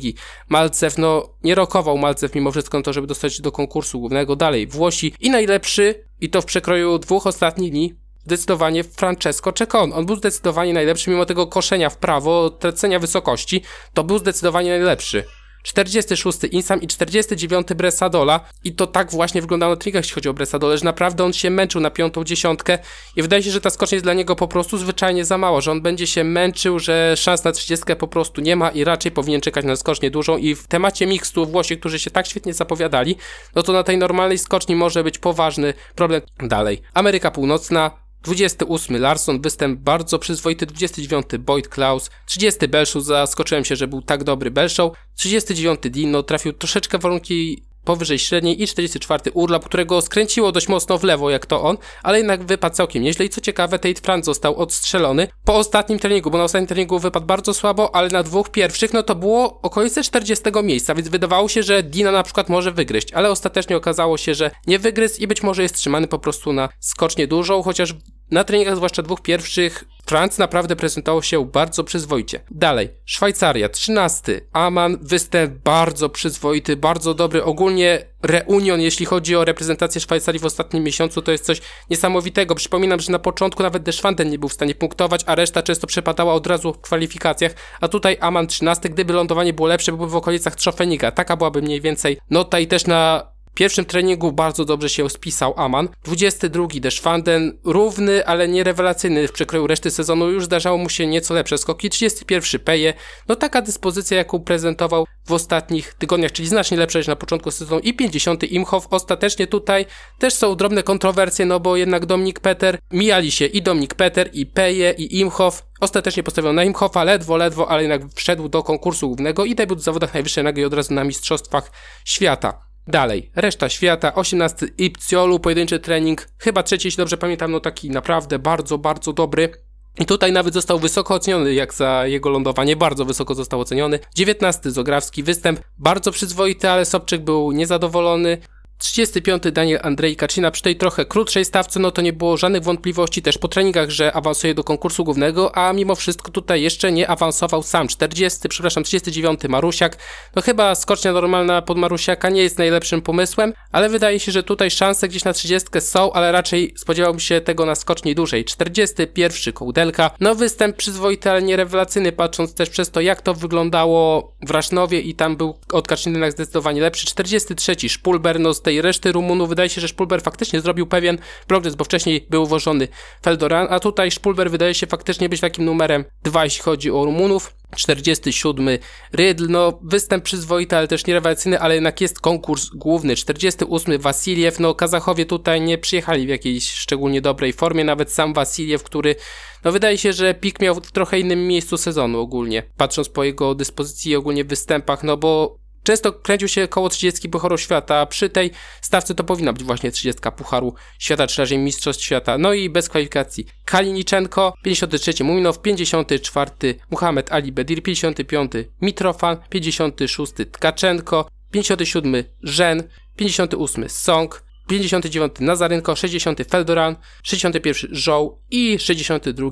Malcew, 0.50 0.98
no 0.98 1.30
nie 1.44 1.56
rokował 1.56 1.98
Malcew 1.98 2.36
mimo 2.36 2.52
wszystko 2.52 2.82
to, 2.82 2.94
żeby 2.94 3.08
dostać 3.08 3.36
się 3.36 3.44
do 3.44 3.52
konkursu 3.52 4.00
głównego. 4.00 4.36
Dalej 4.36 4.68
Włosi 4.68 5.14
i 5.20 5.30
najlepszy, 5.30 6.06
i 6.22 6.30
to 6.30 6.42
w 6.42 6.46
przekroju 6.46 7.00
dwóch 7.00 7.28
ostatnich 7.28 7.72
dni, 7.72 7.96
zdecydowanie 8.26 8.84
Francesco 8.84 9.52
Cecon. 9.52 9.94
On 9.94 10.06
był 10.06 10.16
zdecydowanie 10.16 10.74
najlepszy, 10.74 11.10
mimo 11.10 11.26
tego 11.26 11.48
koszenia 11.48 11.90
w 11.90 11.98
prawo, 11.98 12.50
tracenia 12.50 13.00
wysokości, 13.00 13.62
to 13.94 14.04
był 14.04 14.18
zdecydowanie 14.18 14.70
najlepszy. 14.70 15.24
46 15.66 16.40
Insam 16.52 16.82
i 16.82 16.88
49 16.88 17.68
Bresadola. 17.68 18.40
I 18.64 18.76
to 18.76 18.88
tak 18.88 19.12
właśnie 19.12 19.42
wyglądało 19.42 19.74
na 19.74 19.78
treningach, 19.78 20.04
jeśli 20.04 20.16
chodzi 20.16 20.30
o 20.30 20.34
Bresadola, 20.34 20.78
że 20.78 20.86
naprawdę 20.86 21.24
on 21.24 21.34
się 21.34 21.50
męczył 21.50 21.82
na 21.82 21.90
piątą 21.90 22.24
dziesiątkę. 22.24 22.78
I 23.16 23.22
wydaje 23.22 23.44
się, 23.44 23.52
że 23.52 23.62
ta 23.62 23.70
skocznia 23.70 23.96
jest 23.96 24.06
dla 24.06 24.14
niego 24.14 24.36
po 24.36 24.48
prostu 24.48 24.78
zwyczajnie 24.78 25.26
za 25.26 25.38
mało, 25.38 25.62
że 25.62 25.72
on 25.72 25.82
będzie 25.82 26.08
się 26.08 26.24
męczył, 26.24 26.80
że 26.80 27.14
szans 27.18 27.44
na 27.44 27.52
30 27.52 27.86
po 28.00 28.08
prostu 28.08 28.42
nie 28.42 28.56
ma 28.56 28.70
i 28.70 28.84
raczej 28.84 29.12
powinien 29.12 29.42
czekać 29.42 29.66
na 29.66 29.76
skocznię 29.76 30.12
dużą. 30.12 30.38
I 30.38 30.56
w 30.56 30.68
temacie 30.68 31.08
mixtu 31.08 31.46
Włosi, 31.46 31.78
którzy 31.78 32.00
się 32.00 32.12
tak 32.12 32.28
świetnie 32.28 32.54
zapowiadali, 32.54 33.16
no 33.56 33.64
to 33.64 33.74
na 33.74 33.84
tej 33.84 33.98
normalnej 33.98 34.38
skoczni 34.38 34.76
może 34.76 35.04
być 35.04 35.18
poważny 35.18 35.74
problem. 35.96 36.22
Dalej. 36.40 36.82
Ameryka 36.94 37.32
Północna, 37.32 38.05
28 38.26 38.98
Larson, 38.98 39.42
występ 39.42 39.80
bardzo 39.80 40.20
przyzwoity, 40.20 40.66
29 40.66 41.26
Boyd 41.40 41.68
Klaus, 41.68 42.10
30 42.26 42.68
Belshow, 42.68 43.04
zaskoczyłem 43.04 43.66
się, 43.66 43.76
że 43.76 43.88
był 43.88 44.02
tak 44.02 44.24
dobry 44.24 44.52
Belshow, 44.52 44.94
39 45.16 45.80
Dino, 45.90 46.24
trafił 46.24 46.54
troszeczkę 46.54 46.98
warunki 46.98 47.65
powyżej 47.86 48.20
średniej 48.20 48.64
i 48.64 48.68
44 48.68 49.32
Urlap, 49.34 49.66
którego 49.66 50.02
skręciło 50.02 50.52
dość 50.52 50.68
mocno 50.68 50.98
w 50.98 51.04
lewo 51.04 51.30
jak 51.30 51.46
to 51.46 51.62
on, 51.62 51.78
ale 52.04 52.18
jednak 52.18 52.44
wypadł 52.44 52.76
całkiem 52.76 53.04
nieźle 53.04 53.26
i 53.26 53.30
co 53.30 53.42
ciekawe 53.42 53.80
Tate 53.80 54.02
Franz 54.02 54.26
został 54.26 54.56
odstrzelony. 54.56 55.28
Po 55.46 55.56
ostatnim 55.56 56.00
treningu, 56.00 56.32
bo 56.32 56.38
na 56.38 56.44
ostatnim 56.44 56.68
treningu 56.68 57.00
wypadł 57.00 57.26
bardzo 57.26 57.54
słabo, 57.54 57.96
ale 57.96 58.10
na 58.10 58.24
dwóch 58.24 58.50
pierwszych 58.50 58.94
no 58.94 59.04
to 59.04 59.16
było 59.16 59.62
okolice 59.62 60.04
40 60.04 60.44
miejsca, 60.64 60.96
więc 60.96 61.08
wydawało 61.08 61.50
się, 61.50 61.64
że 61.64 61.84
Dina 61.84 62.12
na 62.12 62.24
przykład 62.24 62.50
może 62.50 62.72
wygryźć, 62.72 63.14
ale 63.14 63.32
ostatecznie 63.32 63.78
okazało 63.78 64.18
się, 64.18 64.34
że 64.34 64.52
nie 64.68 64.80
wygryzł 64.80 65.22
i 65.22 65.28
być 65.28 65.44
może 65.44 65.64
jest 65.64 65.76
trzymany 65.76 66.08
po 66.08 66.20
prostu 66.20 66.54
na 66.54 66.70
skocznie 66.80 67.28
dużą, 67.28 67.64
chociaż 67.64 67.94
na 68.32 68.44
treningach, 68.44 68.76
zwłaszcza 68.76 69.02
dwóch 69.02 69.22
pierwszych, 69.22 69.84
Franc 70.06 70.38
naprawdę 70.38 70.76
prezentował 70.76 71.24
się 71.24 71.46
bardzo 71.46 71.84
przyzwoicie. 71.84 72.40
Dalej, 72.52 72.90
Szwajcaria, 73.06 73.70
13. 73.70 74.42
Aman, 74.54 74.98
występ 75.02 75.54
bardzo 75.64 76.10
przyzwoity, 76.10 76.76
bardzo 76.76 77.14
dobry. 77.14 77.44
Ogólnie 77.44 78.06
reunion, 78.24 78.82
jeśli 78.82 79.06
chodzi 79.06 79.36
o 79.36 79.46
reprezentację 79.46 80.02
Szwajcarii 80.02 80.40
w 80.40 80.46
ostatnim 80.46 80.84
miesiącu, 80.84 81.22
to 81.22 81.32
jest 81.32 81.46
coś 81.46 81.62
niesamowitego. 81.90 82.56
Przypominam, 82.56 83.00
że 83.00 83.12
na 83.12 83.20
początku 83.20 83.64
nawet 83.64 83.84
Deschwanden 83.84 84.30
nie 84.30 84.40
był 84.40 84.50
w 84.50 84.54
stanie 84.54 84.76
punktować, 84.76 85.22
a 85.26 85.36
reszta 85.36 85.64
często 85.64 85.88
przepadała 85.88 86.34
od 86.34 86.48
razu 86.48 86.74
w 86.74 86.82
kwalifikacjach, 86.82 87.52
a 87.82 87.88
tutaj 87.88 88.18
Aman 88.20 88.48
13, 88.48 88.90
gdyby 88.90 89.14
lądowanie 89.14 89.54
było 89.54 89.68
lepsze, 89.68 89.92
byłby 89.92 90.08
w 90.08 90.16
okolicach 90.16 90.56
Trzofeniga. 90.56 91.12
Taka 91.12 91.38
byłaby 91.38 91.62
mniej 91.62 91.82
więcej 91.82 92.18
nota 92.30 92.60
i 92.60 92.68
też 92.68 92.88
na 92.88 93.35
pierwszym 93.56 93.86
treningu 93.86 94.32
bardzo 94.32 94.66
dobrze 94.66 94.90
się 94.90 95.10
spisał 95.10 95.54
Aman. 95.58 95.90
22 96.04 96.68
Deschwanden, 96.80 97.58
równy, 97.64 98.26
ale 98.26 98.48
nie 98.48 98.64
rewelacyjny 98.64 99.28
w 99.28 99.32
przekroju 99.32 99.68
reszty 99.68 99.92
sezonu, 99.92 100.32
już 100.32 100.46
zdarzało 100.46 100.78
mu 100.78 100.90
się 100.90 101.08
nieco 101.08 101.34
lepsze 101.34 101.58
skoki. 101.58 101.90
31 101.90 102.62
Peje, 102.62 102.94
no 103.28 103.36
taka 103.36 103.62
dyspozycja, 103.62 104.18
jaką 104.18 104.40
prezentował 104.40 105.06
w 105.26 105.32
ostatnich 105.32 105.94
tygodniach, 105.94 106.32
czyli 106.32 106.48
znacznie 106.48 106.78
lepsza 106.78 107.00
niż 107.00 107.08
na 107.08 107.16
początku 107.16 107.52
sezonu. 107.52 107.82
I 107.82 107.94
50 107.94 108.44
Imhoff, 108.44 108.88
ostatecznie 108.92 109.48
tutaj 109.48 109.86
też 110.20 110.34
są 110.34 110.56
drobne 110.56 110.84
kontrowersje, 110.84 111.46
no 111.46 111.60
bo 111.60 111.76
jednak 111.76 112.06
Dominik 112.06 112.40
Peter, 112.40 112.78
mijali 112.92 113.32
się 113.32 113.46
i 113.46 113.62
Dominik 113.62 113.94
Peter, 113.94 114.30
i 114.34 114.46
Peje, 114.46 114.92
i 114.92 115.20
Imhoff. 115.20 115.64
Ostatecznie 115.82 116.24
postawił 116.24 116.54
na 116.54 116.64
Imhoffa, 116.64 117.04
ledwo, 117.04 117.38
ledwo, 117.38 117.70
ale 117.70 117.82
jednak 117.82 118.02
wszedł 118.16 118.50
do 118.50 118.64
konkursu 118.64 119.08
głównego 119.08 119.46
i 119.46 119.56
debiut 119.56 119.80
w 119.80 119.84
zawodach 119.84 120.14
najwyższej 120.14 120.44
nagi 120.44 120.66
od 120.66 120.74
razu 120.74 120.94
na 120.94 121.04
Mistrzostwach 121.04 121.72
Świata. 122.06 122.75
Dalej, 122.88 123.32
reszta 123.36 123.70
świata, 123.70 124.16
18 124.16 124.68
Ipciolu, 124.78 125.40
pojedynczy 125.40 125.80
trening, 125.80 126.28
chyba 126.38 126.64
trzeci, 126.64 126.88
jeśli 126.88 126.98
dobrze 127.02 127.18
pamiętam, 127.18 127.52
no 127.52 127.60
taki 127.60 127.90
naprawdę 127.90 128.40
bardzo, 128.40 128.78
bardzo 128.78 129.14
dobry. 129.14 129.52
I 130.00 130.06
tutaj 130.06 130.32
nawet 130.32 130.54
został 130.54 130.80
wysoko 130.80 131.14
oceniony, 131.14 131.54
jak 131.54 131.74
za 131.74 132.08
jego 132.08 132.30
lądowanie, 132.30 132.76
bardzo 132.76 133.06
wysoko 133.06 133.36
został 133.36 133.60
oceniony. 133.60 134.00
19 134.16 134.72
Zograwski 134.72 135.24
występ, 135.24 135.60
bardzo 135.78 136.12
przyzwoity, 136.12 136.70
ale 136.70 136.86
Sobczyk 136.86 137.22
był 137.22 137.52
niezadowolony. 137.52 138.38
35 138.78 139.44
Daniel 139.52 139.80
Andrzej 139.84 140.16
Kaczyna 140.16 140.52
przy 140.52 140.64
tej 140.64 140.76
trochę 140.76 141.06
krótszej 141.06 141.46
stawce, 141.46 141.80
no 141.80 141.92
to 141.92 142.02
nie 142.02 142.14
było 142.14 142.38
żadnych 142.38 142.64
wątpliwości 142.64 143.22
też 143.22 143.38
po 143.38 143.48
treningach, 143.48 143.90
że 143.90 144.14
awansuje 144.14 144.54
do 144.54 144.64
konkursu 144.64 145.04
głównego, 145.04 145.58
a 145.58 145.74
mimo 145.74 145.96
wszystko 145.96 146.32
tutaj 146.32 146.62
jeszcze 146.62 146.92
nie 146.92 147.08
awansował 147.08 147.64
sam. 147.64 147.88
40, 147.88 148.50
przepraszam, 148.50 148.84
39 148.84 149.40
Marusiak. 149.50 149.98
No 150.36 150.42
chyba 150.42 150.76
skocznia 150.76 151.12
normalna 151.12 151.62
pod 151.62 151.78
Marusiaka 151.78 152.30
nie 152.30 152.42
jest 152.42 152.58
najlepszym 152.58 153.02
pomysłem, 153.02 153.54
ale 153.72 153.90
wydaje 153.90 154.20
się, 154.20 154.32
że 154.32 154.44
tutaj 154.44 154.72
szanse 154.72 155.08
gdzieś 155.08 155.24
na 155.24 155.34
30 155.34 155.70
są, 155.80 156.14
ale 156.14 156.32
raczej 156.32 156.74
spodziewałbym 156.78 157.20
się 157.20 157.42
tego 157.42 157.66
na 157.66 157.76
skoczni 157.76 158.16
dłużej. 158.16 158.46
41 158.46 159.54
Kołdelka. 159.54 160.12
No 160.20 160.36
występ 160.36 160.76
przyzwoity, 160.76 161.30
ale 161.30 161.42
nie 161.42 161.56
rewelacyjny, 161.56 162.12
patrząc 162.12 162.54
też 162.54 162.70
przez 162.70 162.92
to, 162.92 163.02
jak 163.02 163.22
to 163.22 163.34
wyglądało 163.34 164.34
w 164.48 164.52
Rasznowie 164.52 165.00
i 165.00 165.16
tam 165.16 165.38
był 165.38 165.60
od 165.72 165.88
Kaczyny 165.88 166.32
zdecydowanie 166.32 166.82
lepszy. 166.82 167.06
43 167.06 167.90
Szpulber, 167.90 168.40
no 168.40 168.54
tej 168.66 168.75
reszty 168.82 169.12
Rumunów. 169.12 169.50
Wydaje 169.50 169.70
się, 169.70 169.82
że 169.82 169.88
Szpulber 169.88 170.22
faktycznie 170.22 170.62
zrobił 170.62 170.88
pewien 170.88 171.18
progres, 171.48 171.76
bo 171.76 171.84
wcześniej 171.84 172.28
był 172.30 172.44
ułożony 172.44 172.88
Feldoran, 173.24 173.68
a 173.70 173.80
tutaj 173.80 174.12
Szpulber 174.12 174.52
wydaje 174.52 174.74
się 174.74 174.88
faktycznie 174.88 175.30
być 175.30 175.42
takim 175.42 175.66
numerem 175.66 176.06
2, 176.24 176.44
jeśli 176.44 176.64
chodzi 176.64 176.92
o 176.92 177.06
Rumunów. 177.06 177.56
47 177.76 178.70
Rydl, 179.14 179.48
no 179.50 179.80
występ 179.84 180.24
przyzwoity, 180.24 180.78
ale 180.78 180.88
też 180.88 181.06
nierewelacyjny, 181.06 181.60
ale 181.60 181.76
jednak 181.76 182.02
jest 182.02 182.20
konkurs 182.20 182.70
główny. 182.70 183.16
48 183.16 184.02
Wasiliew, 184.02 184.60
no 184.60 184.76
Kazachowie 184.76 185.26
tutaj 185.26 185.62
nie 185.62 185.78
przyjechali 185.78 186.26
w 186.26 186.30
jakiejś 186.30 186.72
szczególnie 186.72 187.22
dobrej 187.22 187.54
formie, 187.54 187.84
nawet 187.84 188.12
sam 188.12 188.34
Wasiliew, 188.34 188.84
który 188.84 189.16
no 189.64 189.72
wydaje 189.72 189.98
się, 189.98 190.14
że 190.14 190.34
pik 190.34 190.62
miał 190.62 190.76
w 190.76 190.92
trochę 190.92 191.20
innym 191.20 191.48
miejscu 191.48 191.78
sezonu 191.78 192.20
ogólnie, 192.20 192.64
patrząc 192.78 193.10
po 193.10 193.24
jego 193.24 193.56
dyspozycji 193.56 194.12
i 194.12 194.16
ogólnie 194.16 194.44
występach, 194.44 195.04
no 195.04 195.18
bo 195.18 195.60
Często 195.86 196.14
kręcił 196.14 196.48
się 196.48 196.68
koło 196.68 196.90
30 196.90 197.30
Pucharu 197.30 197.58
Świata, 197.58 198.06
przy 198.06 198.30
tej 198.30 198.52
stawce 198.82 199.16
to 199.16 199.24
powinna 199.24 199.54
być 199.54 199.64
właśnie 199.64 199.92
30 199.92 200.22
Pucharu 200.38 200.76
Świata, 201.00 201.28
czy 201.28 201.42
raczej 201.42 201.58
Mistrzostw 201.58 202.04
Świata. 202.04 202.38
No 202.38 202.54
i 202.54 202.70
bez 202.70 202.90
kwalifikacji. 202.90 203.46
Kaliniczenko, 203.66 204.54
53 204.64 205.24
Muminow, 205.24 205.62
54 205.62 206.52
Muhammad 206.92 207.32
Ali 207.32 207.52
Bedir, 207.52 207.84
55 207.84 208.52
Mitrofan, 208.82 209.38
56 209.50 210.34
Tkaczenko, 210.52 211.30
57 211.52 212.24
Żen, 212.44 212.84
58 213.16 213.90
Song, 213.90 214.44
59 214.68 215.32
Nazarynko, 215.40 215.96
60 215.96 216.40
Feldoran, 216.50 216.96
61 217.24 217.96
Żoł 217.96 218.42
i 218.52 218.80
62 218.80 219.50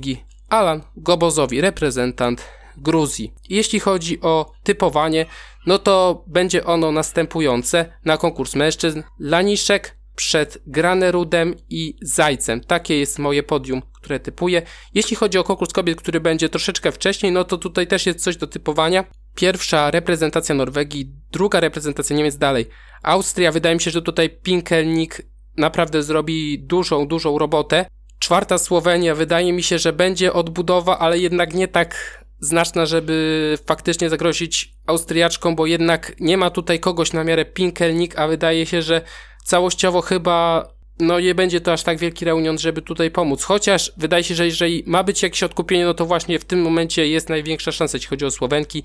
Alan 0.49 0.81
Gobozowi, 0.97 1.61
reprezentant 1.61 2.62
Gruzji. 2.77 3.33
Jeśli 3.49 3.79
chodzi 3.79 4.21
o 4.21 4.51
typowanie, 4.63 5.25
no 5.65 5.79
to 5.79 6.23
będzie 6.27 6.65
ono 6.65 6.91
następujące 6.91 7.85
na 8.05 8.17
konkurs 8.17 8.55
mężczyzn. 8.55 9.03
Laniszek 9.19 9.97
przed 10.15 10.57
Granerudem 10.67 11.55
i 11.69 11.95
Zajcem. 12.01 12.61
Takie 12.61 12.99
jest 12.99 13.19
moje 13.19 13.43
podium, 13.43 13.81
które 13.93 14.19
typuję. 14.19 14.61
Jeśli 14.93 15.15
chodzi 15.15 15.37
o 15.37 15.43
konkurs 15.43 15.73
kobiet, 15.73 16.01
który 16.01 16.19
będzie 16.19 16.49
troszeczkę 16.49 16.91
wcześniej, 16.91 17.31
no 17.31 17.43
to 17.43 17.57
tutaj 17.57 17.87
też 17.87 18.05
jest 18.05 18.23
coś 18.23 18.37
do 18.37 18.47
typowania. 18.47 19.05
Pierwsza 19.35 19.91
reprezentacja 19.91 20.55
Norwegii, 20.55 21.11
druga 21.31 21.59
reprezentacja 21.59 22.15
Niemiec 22.15 22.37
dalej. 22.37 22.65
Austria, 23.03 23.51
wydaje 23.51 23.75
mi 23.75 23.81
się, 23.81 23.91
że 23.91 24.01
tutaj 24.01 24.29
Pinkelnik 24.29 25.21
naprawdę 25.57 26.03
zrobi 26.03 26.59
dużą, 26.59 27.07
dużą 27.07 27.37
robotę. 27.37 27.85
Czwarta 28.19 28.57
Słowenia, 28.57 29.15
wydaje 29.15 29.53
mi 29.53 29.63
się, 29.63 29.79
że 29.79 29.93
będzie 29.93 30.33
odbudowa, 30.33 30.99
ale 30.99 31.19
jednak 31.19 31.53
nie 31.53 31.67
tak 31.67 32.22
znaczna, 32.43 32.85
żeby 32.85 33.57
faktycznie 33.65 34.09
zagrozić 34.09 34.73
Austriaczkom, 34.87 35.55
bo 35.55 35.65
jednak 35.65 36.15
nie 36.19 36.37
ma 36.37 36.49
tutaj 36.49 36.79
kogoś 36.79 37.13
na 37.13 37.23
miarę 37.23 37.45
Pinkelnik, 37.45 38.19
a 38.19 38.27
wydaje 38.27 38.65
się, 38.65 38.81
że 38.81 39.01
całościowo 39.43 40.01
chyba 40.01 40.67
no 40.99 41.19
nie 41.19 41.35
będzie 41.35 41.61
to 41.61 41.73
aż 41.73 41.83
tak 41.83 41.97
wielki 41.97 42.25
reunion, 42.25 42.57
żeby 42.57 42.81
tutaj 42.81 43.11
pomóc. 43.11 43.43
Chociaż 43.43 43.91
wydaje 43.97 44.23
się, 44.23 44.35
że 44.35 44.45
jeżeli 44.45 44.83
ma 44.85 45.03
być 45.03 45.23
jakieś 45.23 45.43
odkupienie, 45.43 45.85
no 45.85 45.93
to 45.93 46.05
właśnie 46.05 46.39
w 46.39 46.45
tym 46.45 46.61
momencie 46.61 47.07
jest 47.07 47.29
największa 47.29 47.71
szansa, 47.71 47.97
jeśli 47.97 48.09
chodzi 48.09 48.25
o 48.25 48.31
Słowenki. 48.31 48.83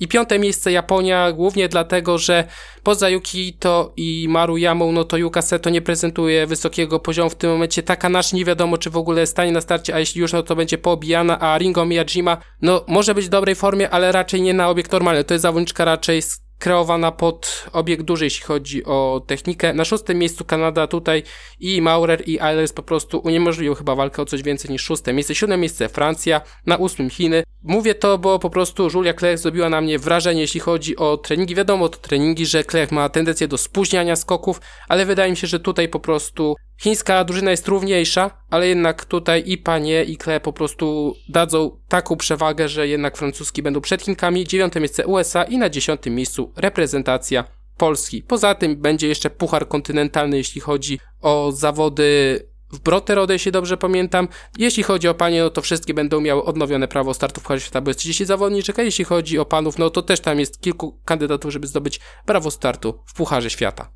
I 0.00 0.08
piąte 0.08 0.38
miejsce 0.38 0.72
Japonia, 0.72 1.32
głównie 1.32 1.68
dlatego, 1.68 2.18
że 2.18 2.44
poza 2.82 3.08
Yukito 3.08 3.92
i 3.96 4.26
Maruyamą, 4.28 4.92
no 4.92 5.04
to 5.04 5.16
Yuka 5.16 5.42
Seto 5.42 5.70
nie 5.70 5.82
prezentuje 5.82 6.46
wysokiego 6.46 7.00
poziomu 7.00 7.30
w 7.30 7.34
tym 7.34 7.50
momencie. 7.50 7.82
Takanash 7.82 8.32
nie 8.32 8.44
wiadomo, 8.44 8.78
czy 8.78 8.90
w 8.90 8.96
ogóle 8.96 9.26
stanie 9.26 9.52
na 9.52 9.60
starcie, 9.60 9.94
a 9.94 9.98
jeśli 9.98 10.20
już, 10.20 10.32
no 10.32 10.42
to 10.42 10.56
będzie 10.56 10.78
poobijana, 10.78 11.40
a 11.40 11.58
Ringo 11.58 11.84
Miyajima, 11.84 12.36
no 12.62 12.84
może 12.88 13.14
być 13.14 13.26
w 13.26 13.28
dobrej 13.28 13.54
formie, 13.54 13.90
ale 13.90 14.12
raczej 14.12 14.42
nie 14.42 14.54
na 14.54 14.68
obiekt 14.68 14.92
normalny. 14.92 15.24
To 15.24 15.34
jest 15.34 15.42
zawodniczka 15.42 15.84
raczej 15.84 16.22
kreowana 16.58 17.12
pod 17.12 17.66
obiekt 17.72 18.02
duży, 18.02 18.24
jeśli 18.24 18.44
chodzi 18.44 18.84
o 18.84 19.22
technikę. 19.26 19.74
Na 19.74 19.84
szóstym 19.84 20.18
miejscu 20.18 20.44
Kanada 20.44 20.86
tutaj 20.86 21.22
i 21.60 21.82
Maurer 21.82 22.22
i 22.26 22.40
Eilers 22.40 22.72
po 22.72 22.82
prostu 22.82 23.18
uniemożliwił 23.18 23.74
chyba 23.74 23.94
walkę 23.94 24.22
o 24.22 24.24
coś 24.24 24.42
więcej 24.42 24.70
niż 24.70 24.82
szóste 24.82 25.12
miejsce. 25.12 25.34
Siódme 25.34 25.56
miejsce 25.56 25.88
Francja, 25.88 26.40
na 26.66 26.76
ósmym 26.76 27.10
Chiny, 27.10 27.44
Mówię 27.64 27.94
to, 27.94 28.18
bo 28.18 28.38
po 28.38 28.50
prostu 28.50 28.88
Julia 28.94 29.14
Clerc 29.14 29.42
zrobiła 29.42 29.68
na 29.68 29.80
mnie 29.80 29.98
wrażenie, 29.98 30.40
jeśli 30.40 30.60
chodzi 30.60 30.96
o 30.96 31.16
treningi. 31.16 31.54
Wiadomo, 31.54 31.88
to 31.88 31.98
treningi, 31.98 32.46
że 32.46 32.64
Clerc 32.64 32.92
ma 32.92 33.08
tendencję 33.08 33.48
do 33.48 33.58
spóźniania 33.58 34.16
skoków, 34.16 34.60
ale 34.88 35.06
wydaje 35.06 35.30
mi 35.30 35.36
się, 35.36 35.46
że 35.46 35.60
tutaj 35.60 35.88
po 35.88 36.00
prostu 36.00 36.54
chińska 36.78 37.24
drużyna 37.24 37.50
jest 37.50 37.68
równiejsza, 37.68 38.30
ale 38.50 38.68
jednak 38.68 39.04
tutaj 39.04 39.42
i 39.46 39.58
panie, 39.58 40.04
i 40.04 40.16
Clerc 40.16 40.44
po 40.44 40.52
prostu 40.52 41.14
dadzą 41.28 41.80
taką 41.88 42.16
przewagę, 42.16 42.68
że 42.68 42.88
jednak 42.88 43.16
francuski 43.16 43.62
będą 43.62 43.80
przed 43.80 44.02
Chinkami. 44.02 44.44
Dziewiąte 44.44 44.80
miejsce 44.80 45.06
USA 45.06 45.44
i 45.44 45.58
na 45.58 45.70
dziesiątym 45.70 46.14
miejscu 46.14 46.52
reprezentacja 46.56 47.44
Polski. 47.76 48.22
Poza 48.22 48.54
tym 48.54 48.76
będzie 48.76 49.08
jeszcze 49.08 49.30
puchar 49.30 49.68
kontynentalny, 49.68 50.36
jeśli 50.36 50.60
chodzi 50.60 50.98
o 51.20 51.52
zawody 51.52 52.40
w 52.72 52.80
Brotterode, 52.80 53.34
jeśli 53.34 53.52
dobrze 53.52 53.76
pamiętam. 53.76 54.28
Jeśli 54.58 54.82
chodzi 54.82 55.08
o 55.08 55.14
panie, 55.14 55.42
no 55.42 55.50
to 55.50 55.62
wszystkie 55.62 55.94
będą 55.94 56.20
miały 56.20 56.44
odnowione 56.44 56.88
prawo 56.88 57.14
startu 57.14 57.40
w 57.40 57.44
Pucharze 57.44 57.60
Świata, 57.60 57.80
bo 57.80 57.90
jest 57.90 58.00
30 58.00 58.24
zawodniczek, 58.24 58.78
a 58.78 58.82
jeśli 58.82 59.04
chodzi 59.04 59.38
o 59.38 59.44
panów, 59.44 59.78
no 59.78 59.90
to 59.90 60.02
też 60.02 60.20
tam 60.20 60.40
jest 60.40 60.60
kilku 60.60 61.00
kandydatów, 61.04 61.52
żeby 61.52 61.66
zdobyć 61.66 62.00
prawo 62.26 62.50
startu 62.50 63.02
w 63.06 63.14
Pucharze 63.14 63.50
Świata. 63.50 63.90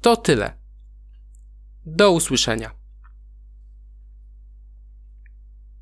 To 0.00 0.16
tyle. 0.16 0.61
Do 1.86 2.10
usłyszenia. 2.12 2.81